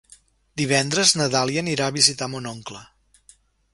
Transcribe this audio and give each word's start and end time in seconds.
Divendres 0.61 1.11
na 1.21 1.27
Dàlia 1.35 1.63
anirà 1.65 1.91
a 1.91 1.95
visitar 1.99 2.31
mon 2.33 2.49
oncle. 2.57 2.83